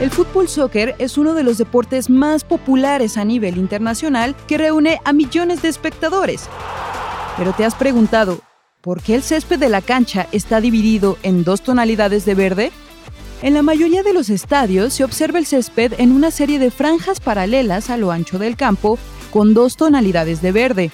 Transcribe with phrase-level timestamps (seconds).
[0.00, 5.00] El fútbol soccer es uno de los deportes más populares a nivel internacional que reúne
[5.04, 6.48] a millones de espectadores.
[7.36, 8.38] Pero te has preguntado,
[8.80, 12.70] ¿por qué el césped de la cancha está dividido en dos tonalidades de verde?
[13.42, 17.18] En la mayoría de los estadios se observa el césped en una serie de franjas
[17.18, 19.00] paralelas a lo ancho del campo
[19.32, 20.90] con dos tonalidades de verde.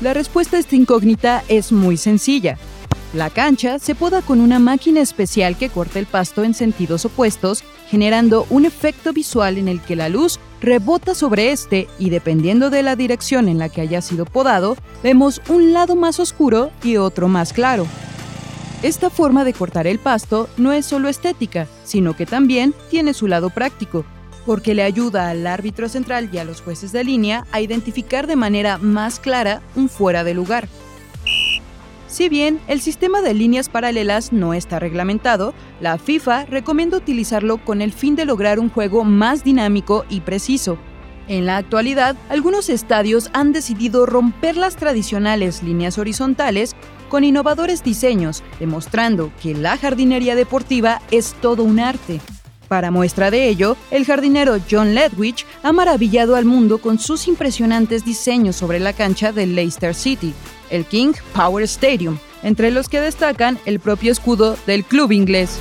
[0.00, 2.58] La respuesta a esta incógnita es muy sencilla.
[3.12, 7.64] La cancha se poda con una máquina especial que corta el pasto en sentidos opuestos,
[7.88, 12.84] generando un efecto visual en el que la luz rebota sobre este y dependiendo de
[12.84, 17.26] la dirección en la que haya sido podado, vemos un lado más oscuro y otro
[17.26, 17.84] más claro.
[18.84, 23.26] Esta forma de cortar el pasto no es solo estética, sino que también tiene su
[23.26, 24.04] lado práctico,
[24.46, 28.36] porque le ayuda al árbitro central y a los jueces de línea a identificar de
[28.36, 30.68] manera más clara un fuera de lugar.
[32.10, 37.80] Si bien el sistema de líneas paralelas no está reglamentado, la FIFA recomienda utilizarlo con
[37.80, 40.76] el fin de lograr un juego más dinámico y preciso.
[41.28, 46.74] En la actualidad, algunos estadios han decidido romper las tradicionales líneas horizontales
[47.08, 52.20] con innovadores diseños, demostrando que la jardinería deportiva es todo un arte.
[52.70, 58.04] Para muestra de ello, el jardinero John Ledwich ha maravillado al mundo con sus impresionantes
[58.04, 60.32] diseños sobre la cancha del Leicester City,
[60.70, 65.58] el King Power Stadium, entre los que destacan el propio escudo del club inglés.